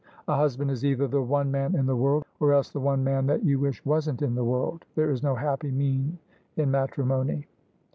[0.27, 3.27] A husband is either the one man in the world, or else the one man
[3.27, 6.17] that you wish wasn't in the world: there is no happy mean
[6.57, 7.45] in matrimony."